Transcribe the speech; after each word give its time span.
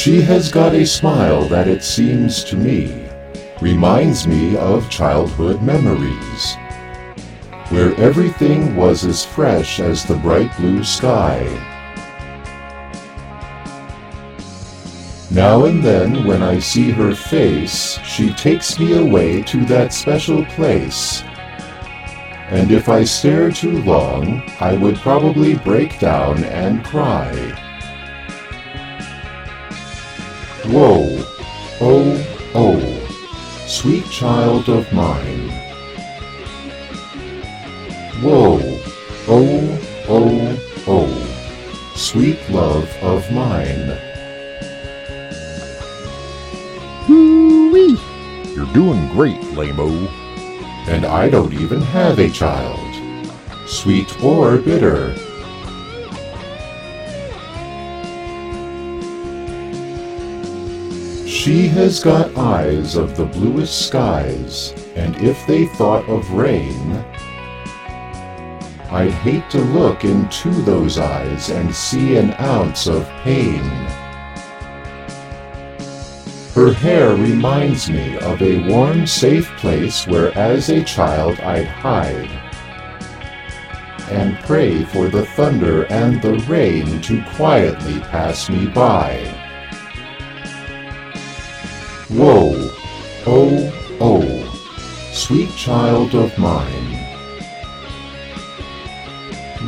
She 0.00 0.22
has 0.22 0.50
got 0.50 0.72
a 0.72 0.86
smile 0.86 1.42
that 1.48 1.68
it 1.68 1.84
seems 1.84 2.42
to 2.44 2.56
me 2.56 3.06
reminds 3.60 4.26
me 4.26 4.56
of 4.56 4.88
childhood 4.88 5.60
memories, 5.60 6.56
where 7.68 7.94
everything 7.96 8.76
was 8.76 9.04
as 9.04 9.26
fresh 9.26 9.78
as 9.78 10.02
the 10.02 10.16
bright 10.16 10.56
blue 10.56 10.84
sky. 10.84 11.44
Now 15.30 15.66
and 15.66 15.84
then, 15.84 16.24
when 16.24 16.42
I 16.42 16.60
see 16.60 16.90
her 16.92 17.14
face, 17.14 17.98
she 17.98 18.32
takes 18.32 18.78
me 18.78 18.96
away 18.96 19.42
to 19.42 19.66
that 19.66 19.92
special 19.92 20.46
place. 20.46 21.22
And 22.48 22.70
if 22.70 22.88
I 22.88 23.04
stare 23.04 23.52
too 23.52 23.82
long, 23.82 24.50
I 24.60 24.78
would 24.78 24.96
probably 24.96 25.56
break 25.56 26.00
down 26.00 26.42
and 26.44 26.82
cry. 26.86 27.66
Whoa, 30.72 31.04
oh, 31.80 32.50
oh, 32.54 33.66
sweet 33.66 34.04
child 34.04 34.68
of 34.68 34.92
mine. 34.92 35.48
Whoa, 38.22 38.60
oh, 39.26 39.80
oh, 40.08 40.72
oh, 40.86 41.92
sweet 41.96 42.38
love 42.50 42.88
of 43.02 43.28
mine. 43.32 43.98
Hoo-wee! 47.06 47.98
You're 48.54 48.72
doing 48.72 49.08
great, 49.08 49.42
Lamo. 49.54 49.88
And 50.86 51.04
I 51.04 51.28
don't 51.28 51.52
even 51.52 51.80
have 51.80 52.20
a 52.20 52.30
child, 52.30 52.78
sweet 53.66 54.22
or 54.22 54.56
bitter. 54.58 55.16
She 61.30 61.68
has 61.68 62.02
got 62.02 62.36
eyes 62.36 62.96
of 62.96 63.16
the 63.16 63.24
bluest 63.24 63.86
skies, 63.86 64.74
and 64.96 65.16
if 65.18 65.46
they 65.46 65.66
thought 65.66 66.06
of 66.08 66.32
rain, 66.32 67.04
I'd 68.90 69.12
hate 69.22 69.48
to 69.50 69.60
look 69.60 70.02
into 70.02 70.50
those 70.50 70.98
eyes 70.98 71.50
and 71.50 71.72
see 71.72 72.16
an 72.16 72.34
ounce 72.40 72.88
of 72.88 73.08
pain. 73.22 73.62
Her 76.52 76.72
hair 76.72 77.14
reminds 77.14 77.88
me 77.88 78.18
of 78.18 78.42
a 78.42 78.68
warm, 78.68 79.06
safe 79.06 79.46
place 79.58 80.08
where 80.08 80.36
as 80.36 80.68
a 80.68 80.82
child 80.82 81.38
I'd 81.38 81.68
hide 81.68 82.28
and 84.10 84.36
pray 84.40 84.82
for 84.82 85.06
the 85.06 85.26
thunder 85.26 85.84
and 85.92 86.20
the 86.20 86.40
rain 86.48 87.00
to 87.02 87.22
quietly 87.36 88.00
pass 88.00 88.50
me 88.50 88.66
by. 88.66 89.39
Whoa, 92.12 92.52
oh, 93.24 93.96
oh, 94.00 95.10
sweet 95.12 95.48
child 95.54 96.12
of 96.16 96.36
mine. 96.36 96.96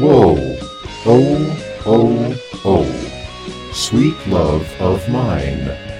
Whoa, 0.00 0.58
oh, 1.06 1.80
oh, 1.86 2.34
oh, 2.64 3.70
sweet 3.72 4.16
love 4.26 4.68
of 4.80 5.08
mine. 5.08 5.91